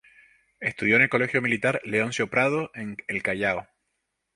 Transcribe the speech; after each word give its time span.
Estudió 0.59 0.95
en 0.95 1.03
el 1.03 1.09
Colegio 1.09 1.43
Militar 1.43 1.79
"Leoncio 1.83 2.27
Prado" 2.27 2.71
en 2.73 2.97
el 3.07 3.21
Callao. 3.21 3.67